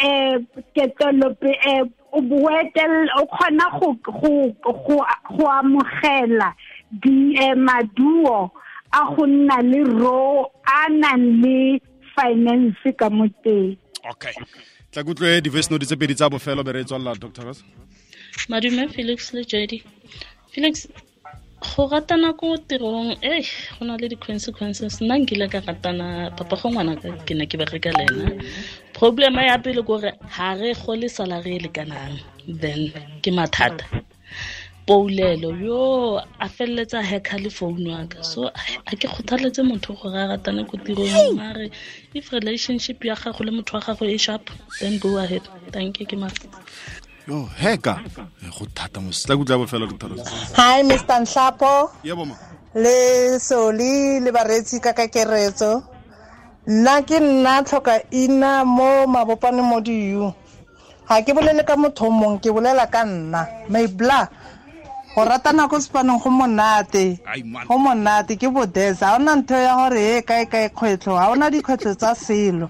um 0.04 0.46
ketelope 0.74 1.52
um 1.72 1.90
o 2.12 2.20
boetel- 2.22 3.12
o 3.20 3.26
kgona 3.26 3.66
go 3.78 3.92
go 4.04 4.32
go 4.64 5.04
go 5.36 5.44
amogela 5.58 6.54
di 6.90 7.36
eh, 7.36 7.54
maduo 7.54 8.50
a 8.92 9.04
go 9.14 9.26
nna 9.26 9.60
le 9.62 9.84
ro 9.84 10.50
a 10.64 10.88
nang 10.88 11.42
le 11.42 11.80
finance 12.16 12.90
ka 12.98 13.10
mo 13.10 13.28
teng 13.44 13.76
okay. 14.04 14.32
Tla 14.92 15.04
kutlwe 15.04 15.40
di-voice 15.40 15.70
note 15.70 15.84
tse 15.86 15.96
pedi 15.96 16.14
tsa 16.14 16.30
bofelo 16.30 16.64
be 16.64 16.72
re 16.72 16.80
e 16.80 16.84
tswalela 16.84 17.14
dr 17.14 17.54
madume 18.48 18.88
felix 18.88 19.32
le 19.32 19.44
jedi. 19.44 19.82
Felix 20.52 20.86
go 21.60 21.88
ratana 21.88 22.32
ko 22.38 22.56
tirong 22.68 23.18
e 23.22 23.42
go 23.78 23.84
na 23.84 23.96
le 23.96 24.08
di-consequences. 24.08 25.00
Nna 25.00 25.18
nkile 25.18 25.50
ka 25.50 25.60
ratana 25.60 26.30
papa 26.36 26.56
go 26.56 26.70
ngwana 26.70 26.96
ka 27.02 27.08
ke 27.26 27.34
ne 27.34 27.46
ke 27.46 27.58
bereka 27.58 27.90
le 27.98 28.04
ena. 28.06 28.30
Problema 28.94 29.42
ya 29.42 29.58
pele 29.58 29.82
kore 29.82 30.12
ga 30.36 30.54
re 30.54 30.74
gole 30.74 31.08
salary 31.08 31.56
e 31.56 31.60
lekanang 31.66 32.20
then 32.46 32.92
ke 33.22 33.30
mathata 33.30 33.84
poulelo 34.88 35.50
yo 35.66 35.80
a 36.40 36.48
feleletsa 36.48 37.02
hacka 37.10 37.36
le 37.44 37.50
phone 37.50 37.84
wa 37.92 38.02
ka 38.12 38.22
so 38.24 38.48
a 38.48 38.92
ke 38.96 39.06
kgothaletse 39.12 39.60
motho 39.70 39.92
gore 40.00 40.16
a 40.16 40.26
ratane 40.32 40.64
ko 40.70 40.76
tirong 40.84 41.36
mare 41.36 41.68
if 42.14 42.32
relationship 42.32 43.04
ya 43.04 43.14
gago 43.14 43.44
le 43.44 43.52
motho 43.52 43.76
wa 43.76 43.80
gago 43.84 44.04
e 44.08 44.16
sharp 44.16 44.48
then 44.80 44.98
go 44.98 45.18
ahead 45.18 45.44
thank 45.76 46.00
you 46.00 46.06
ke 46.06 46.16
ma 46.16 46.28
yo 47.28 47.44
heka 47.60 48.00
Eh, 48.42 48.50
go 48.58 48.64
thata 48.74 49.00
mo 49.04 49.10
tla 49.12 49.36
kutlwa 49.36 49.54
ya 49.54 49.60
bofelo 49.62 49.86
dr 49.92 50.08
thata 50.16 50.56
Hi, 50.56 50.82
Mr. 50.82 51.20
Nhlapo. 51.22 51.90
yebo 52.04 52.24
ma 52.24 52.34
Le 52.74 53.38
Soli 53.40 54.20
le 54.20 54.30
baretsi 54.30 54.80
ka 54.80 54.92
kakeretso. 54.92 55.82
Nna 56.68 57.02
ke 57.02 57.16
nna 57.20 57.62
tlhoka 57.64 57.94
ina 58.12 58.64
mo 58.64 59.06
mabopane 59.08 59.62
mo 59.64 59.80
diu. 59.80 60.28
Ga 61.08 61.16
ke 61.24 61.32
bolele 61.32 61.64
ka 61.64 61.76
motho 61.80 62.10
mong 62.12 62.36
ke 62.44 62.52
bolela 62.52 62.84
ka 62.92 63.02
nna. 63.08 63.42
Maibla. 63.72 64.28
Go 65.14 65.24
ratana 65.24 65.68
ko 65.68 65.76
sepanong 65.76 66.22
go 66.22 66.30
monate. 66.30 67.18
Go 67.66 67.78
monate 67.78 68.38
ke 68.38 68.48
bodesa. 68.52 69.00
ga 69.00 69.14
ona 69.16 69.36
ntho 69.36 69.56
ya 69.56 69.74
gore 69.76 70.18
e 70.18 70.22
kae 70.22 70.44
kae 70.46 70.68
kgwetlho. 70.68 71.14
ga 71.16 71.30
ona 71.30 71.50
dikgwetlho 71.50 71.94
tsa 71.96 72.14
selo. 72.14 72.68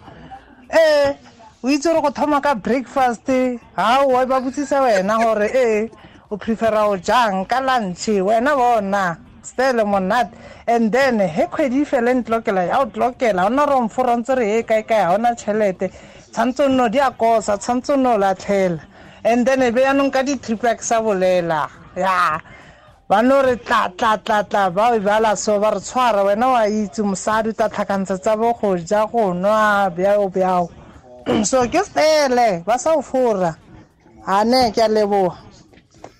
ee 0.70 1.14
o 1.62 1.68
itse 1.68 1.88
gore 1.88 2.00
go 2.02 2.10
thoma 2.10 2.40
ka 2.40 2.54
breakfast 2.54 3.26
ga 3.26 4.00
o 4.04 4.26
ba 4.26 4.40
botsisa 4.40 4.80
wena 4.82 5.18
gore 5.18 5.50
ee 5.54 5.90
o 6.30 6.36
prefera 6.36 6.86
o 6.88 6.96
jang 6.96 7.44
ka 7.48 7.60
lunche 7.60 8.20
wena 8.22 8.54
bona 8.54 9.16
stele 9.42 9.84
monate 9.84 10.30
and 10.66 10.92
then 10.92 11.18
he 11.20 11.46
kgwedi 11.46 11.82
e 11.82 11.84
fele 11.84 12.14
ntlokela 12.14 12.64
ya 12.68 12.80
o 12.80 12.86
tlokela 12.86 13.46
ona 13.46 13.64
re 13.66 13.74
omfora 13.74 14.16
ntse 14.16 14.34
re 14.36 14.58
e 14.58 14.62
kae 14.62 14.82
kae 14.82 15.02
ga 15.04 15.14
ona 15.16 15.34
tšhelete 15.34 15.90
tshwanetse 16.32 16.64
o 16.64 16.68
nno 16.68 16.88
di 16.88 17.00
a 17.00 17.10
kosa 17.10 17.56
tshwanetse 17.58 17.92
o 17.92 17.96
nno 17.96 18.14
o 18.14 18.18
latlhela 18.18 18.82
and 19.24 19.46
then 19.46 19.62
e 19.62 19.70
be 19.70 19.80
yanong 19.82 20.12
ka 20.12 20.22
di-tripack 20.22 20.82
sa 20.82 21.00
bolela. 21.00 21.70
Ya. 21.96 22.40
Ba 23.08 23.22
no 23.22 23.42
re 23.42 23.56
tla 23.56 23.88
tla 23.96 24.70
ba 24.70 24.96
e 24.96 25.00
bala 25.00 25.36
so 25.36 25.58
ba 25.60 25.70
re 25.70 25.80
tshwara 25.80 26.24
wena 26.24 26.52
wa 26.52 26.62
itse 26.68 27.02
mosadi 27.02 27.48
o 27.48 27.52
tla 27.52 27.68
tlhakantsha 27.68 28.18
tsa 28.20 28.36
bo 28.36 28.52
go 28.52 28.76
ja 28.76 29.06
go 29.06 29.32
nwa 29.32 29.90
bjao 29.90 30.28
bjao. 30.28 30.68
So 31.44 31.66
ke 31.68 31.84
stele 31.84 32.64
ba 32.64 32.78
sa 32.78 32.96
o 32.96 33.02
fora 33.02 33.56
ane 34.28 34.72
ke 34.74 34.80
a 34.84 34.88
leboga 34.88 35.36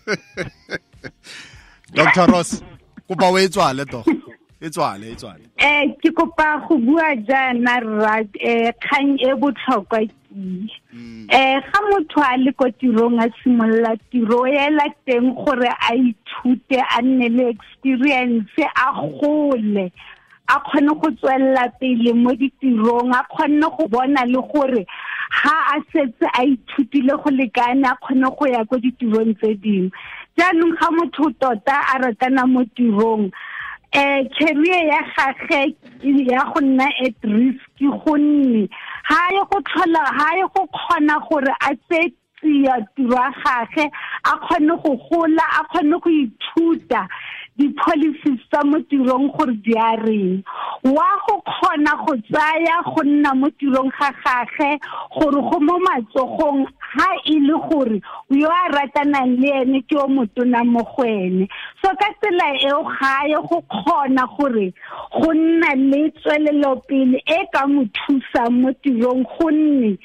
dr 1.97 2.27
ross 2.33 2.63
kopa 3.09 3.27
o 3.33 3.39
e 3.39 3.49
tswale 3.49 3.85
to 3.85 4.01
e 4.61 4.71
tswale 4.71 5.13
e 5.13 5.15
tswale. 5.15 5.45
Eh 5.57 5.95
ke 6.03 6.11
kopa 6.11 6.67
go 6.67 6.79
bua 6.79 7.15
jaana 7.29 7.79
rra 7.81 8.17
eh 8.41 8.73
kgang 8.83 9.15
e 9.23 9.35
botlhokwa 9.39 10.01
ke. 10.03 10.15
Eh 11.31 11.61
ga 11.63 11.81
motho 11.91 12.21
a 12.23 12.37
le 12.37 12.53
ko 12.53 12.67
tirong 12.81 13.21
a 13.23 13.29
simolola 13.43 13.95
tiro 14.11 14.45
ela 14.47 14.87
teng 15.07 15.35
gore 15.35 15.71
a 15.71 15.95
ithute 15.95 16.79
a 16.79 17.03
nne 17.03 17.29
le 17.37 17.49
experience 17.55 18.51
a 18.59 18.93
gole 18.99 19.91
a 20.49 20.57
kgone 20.61 20.93
go 21.01 21.11
tswelela 21.11 21.69
pele 21.79 22.13
mo 22.15 22.35
ditirong 22.35 23.15
a 23.15 23.23
kgone 23.31 23.69
go 23.77 23.89
bona 23.89 24.25
le 24.27 24.41
gore 24.53 24.87
ha 25.31 25.77
a 25.77 25.81
setse 25.93 26.27
a 26.35 26.43
ithutile 26.43 27.15
go 27.23 27.31
lekane 27.31 27.85
a 27.87 27.95
kgone 28.03 28.27
go 28.37 28.47
ya 28.47 28.65
ko 28.65 28.77
ditirong 28.77 29.37
tse 29.39 29.55
dingwe. 29.55 29.91
Jaanong 30.39 30.75
ga 30.81 30.91
motho 30.91 31.31
tota 31.41 31.77
a 31.95 31.99
ratana 31.99 32.47
mo 32.47 32.65
tirong 32.77 33.31
eh 33.93 34.29
career 34.37 34.87
ya 34.87 35.01
gage 35.17 35.77
ya 36.03 36.45
go 36.53 36.61
nna 36.61 36.85
at 37.05 37.17
risk 37.25 37.81
gonne 38.05 38.69
ha 39.05 39.19
ye 39.33 39.43
go 39.51 39.61
tlhola 39.61 40.05
ha 40.19 40.37
ye 40.37 40.45
go 40.55 40.67
kgona 40.67 41.17
gore 41.29 41.53
a 41.61 41.75
tse 41.75 42.13
tsia 42.41 42.77
tiro 42.97 43.17
ya 43.17 43.33
gage 43.43 43.91
a 44.25 44.33
kgone 44.45 44.77
go 44.83 44.93
gola 45.09 45.45
a 45.59 45.65
kgone 45.73 46.01
go 46.03 46.11
ithuta 46.11 47.09
di-policies 47.59 48.39
tsa 48.51 48.63
mo 48.65 48.79
tirong 48.87 49.29
gore 49.35 49.55
di 49.67 49.75
a 49.75 49.99
reng. 49.99 50.43
Wa 50.87 51.09
go 51.27 51.43
kgona 51.43 51.93
go 52.07 52.15
tsaya 52.31 52.77
go 52.87 53.03
nna 53.03 53.35
mo 53.35 53.51
tirong 53.59 53.91
ga 53.99 54.11
gage 54.23 54.79
gore 55.19 55.41
go 55.43 55.59
mo 55.61 55.75
matsogong 55.83 56.63
ha 56.95 57.09
e 57.27 57.37
le 57.43 57.57
gore 57.67 57.99
yo 58.31 58.49
a 58.49 58.63
ratanang 58.71 59.35
le 59.43 59.51
ene 59.63 59.83
ke 59.91 59.99
o 59.99 60.07
motona 60.07 60.63
mo 60.65 60.87
go 60.95 61.03
ene. 61.03 61.49
So 61.83 61.91
ka 61.99 62.09
tsela 62.23 62.49
eo 62.63 62.83
ga 62.87 63.27
ye 63.27 63.39
go 63.49 63.59
kgona 63.67 64.25
gore 64.39 64.73
go 65.19 65.31
nna 65.35 65.75
le 65.75 66.11
tswelelopele 66.15 67.19
e 67.27 67.41
ka 67.53 67.67
mo 67.67 67.83
thusang 67.99 68.55
mo 68.63 68.71
tirong 68.83 69.27
gonne 69.35 69.99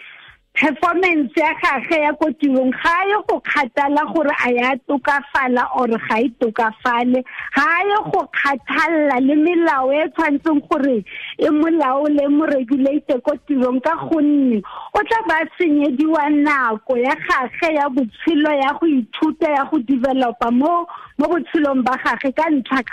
performance 0.53 1.33
ya 1.35 1.49
gage 1.57 1.97
ya 1.97 2.13
ko 2.13 2.29
tirong 2.37 2.69
ga 2.69 2.93
ye 3.09 3.17
go 3.27 3.41
kgathala 3.41 4.05
gore 4.13 4.29
a 4.45 4.49
ya 4.53 4.75
tokafala 4.87 5.65
or 5.75 5.87
ga 5.87 6.17
e 6.21 6.29
tokafale. 6.39 7.25
Ga 7.57 7.65
ye 7.89 7.97
go 8.13 8.21
kgathala 8.29 9.17
le 9.17 9.33
melao 9.33 9.89
e 9.89 10.05
tshwanetseng 10.13 10.61
gore 10.69 11.03
e 11.39 11.49
molao 11.49 12.05
le 12.05 12.27
mo 12.29 12.45
regulate 12.45 13.17
ko 13.25 13.33
tirong. 13.49 13.81
Ka 13.81 13.97
gonne 14.05 14.61
o 14.93 14.99
tla 15.01 15.19
ba 15.27 15.41
senyediwa 15.57 16.29
nako 16.29 16.97
ya 17.01 17.15
gage 17.17 17.73
ya 17.73 17.89
botshelo 17.89 18.53
ya 18.53 18.77
go 18.77 18.85
ithuta 18.85 19.49
ya 19.49 19.65
go 19.65 19.79
developa 19.79 20.51
mo 20.53 20.85
mo 21.17 21.25
botshelong 21.33 21.81
ba 21.81 21.97
gage 21.97 22.29
ka 22.37 22.45
ntlha 22.53 22.83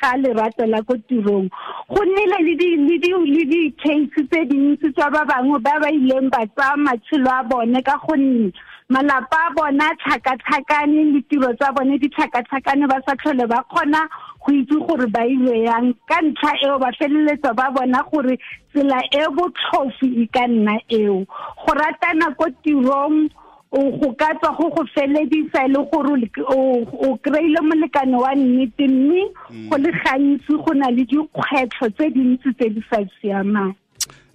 ga 0.00 0.16
lerato 0.16 0.64
la 0.64 0.80
ko 0.82 0.96
tirong. 1.04 1.52
Go 1.92 2.00
nnile 2.00 2.48
le 2.48 2.56
di-case 2.56 4.24
tse 4.24 4.40
dintsi 4.48 4.88
tsa 4.96 5.10
ba 5.10 5.20
bangwe 5.28 5.60
ba 5.60 5.76
ba 5.80 5.92
ileng 5.92 6.30
ba 6.32 6.46
tsaya 6.56 6.76
matshelo 7.10 7.30
a 7.30 7.42
bone 7.44 7.82
ka 7.82 7.98
gonne 8.06 8.52
malapa 8.88 9.36
a 9.48 9.54
bona 9.54 9.90
tlhakatlhakane 10.02 11.12
le 11.12 11.22
tiro 11.28 11.52
tsa 11.54 11.72
bone 11.72 11.98
di 11.98 12.08
tlhakatlhakane 12.08 12.88
ba 12.88 13.00
sa 13.06 13.14
tlhole 13.16 13.46
ba 13.48 13.62
kgona 13.70 14.08
go 14.44 14.52
itse 14.52 14.74
gore 14.86 15.06
ba 15.06 15.26
ilwe 15.26 15.64
yang. 15.64 15.94
Ka 16.08 16.20
ntlha 16.22 16.52
eo 16.64 16.78
ba 16.78 16.90
feleletsa 16.98 17.54
ba 17.54 17.70
bona 17.70 18.02
gore 18.10 18.38
tsela 18.72 19.00
e 19.12 19.26
botlhofu 19.36 20.06
e 20.06 20.26
ka 20.32 20.46
nna 20.46 20.78
eo. 20.88 21.24
Go 21.66 21.72
ratana 21.74 22.34
ko 22.36 22.46
tirong 22.64 23.28
go 23.70 24.12
ka 24.18 24.34
tswa 24.40 24.56
go 24.58 24.70
go 24.70 24.84
feledisa 24.94 25.68
le 25.68 25.78
gore 25.86 26.30
o 26.50 27.16
kry-ile 27.22 27.60
molekane 27.62 28.16
wa 28.18 28.34
nnete 28.34 28.88
mme 28.88 29.30
go 29.70 29.76
le 29.78 29.90
gantsi 30.02 30.52
go 30.64 30.72
na 30.74 30.90
le 30.90 31.04
dikgwetlho 31.06 31.90
tse 31.94 32.10
dintsi 32.10 32.50
tse 32.58 32.68
di 32.74 32.82
sa 32.90 32.98
siamang 33.20 33.74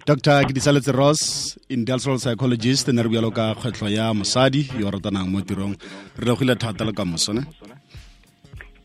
dr 0.06 0.46
kidisaletse 0.46 0.92
ross 0.94 1.20
industrial 1.68 2.18
psychologist 2.22 2.86
ne 2.94 3.02
re 3.02 3.08
bjalo 3.10 3.30
ka 3.34 3.54
kgwetlho 3.54 3.88
ya 3.90 4.14
mosadi 4.14 4.62
yo 4.78 4.86
ratanang 4.90 5.26
mo 5.26 5.40
tirong. 5.42 5.74
Re 6.18 6.24
legile 6.30 6.54
thata 6.54 6.84
le 6.86 6.92
ka 6.92 7.04
mosone 7.04 7.42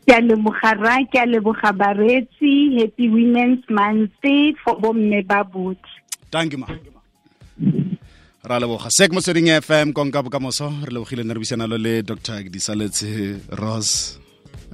ke 0.06 0.12
a 0.18 0.20
lebogara 0.20 0.96
ke 1.12 1.18
a 1.22 1.26
leboga 1.30 1.70
baretsi 1.70 2.74
happy 2.78 3.06
women's 3.08 3.62
month 3.70 4.10
for 4.64 4.74
bomme 4.82 5.22
ba 5.30 5.44
botlhe 5.46 5.94
thank 6.32 6.52
you 6.52 6.58
ma. 6.58 6.66
Ra 8.42 8.58
leboga. 8.58 8.90
Sek 8.90 9.14
motsweding 9.14 9.54
fm 9.62 9.94
konka 9.94 10.26
bokamoso 10.26 10.66
re 10.82 10.90
lebogile 10.90 11.22
ne 11.22 11.34
re 11.34 11.38
buisanalo 11.38 11.78
le 11.78 12.02
dr 12.02 12.42
kidisaletse 12.42 13.10
ross. 13.62 14.18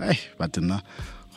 Ai 0.00 0.16
batena 0.40 0.80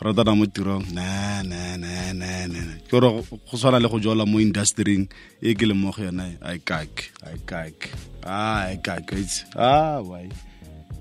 go 0.02 0.10
ratana 0.10 0.36
mo 0.36 0.46
tirong. 0.46 0.86
Na 0.94 1.44
na 1.44 1.78
na 1.78 2.14
na 2.14 2.48
na 2.48 2.62
ke 2.90 2.90
gore 2.90 3.22
go 3.22 3.38
tshwana 3.58 3.82
le 3.82 3.88
go 3.88 4.00
jola 4.00 4.26
mo 4.26 4.40
industrying 4.40 5.08
e 5.42 5.54
ke 5.54 5.66
le 5.66 5.74
mo 5.74 5.92
go 5.92 6.02
yona 6.02 6.26
a 6.42 6.58
kak 6.58 7.14
a 7.22 7.38
kak. 7.46 7.94
A 8.26 8.78
kak 8.82 9.12
itse 9.14 9.46
a 9.56 10.02
wai 10.02 10.30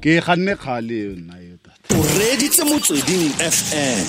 ke 0.01 0.21
ganne 0.21 0.57
kgale 0.57 1.17
nna 1.17 1.37
yo 1.41 1.57
o 1.97 2.03
reditse 2.17 2.65
motsweding 2.65 3.33
fm 3.37 4.05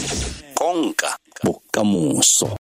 konka 0.55 1.17
bokamoso 1.43 2.47